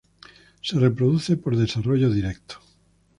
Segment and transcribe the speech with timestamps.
[0.63, 2.55] Se reproduce por desarrollo directo.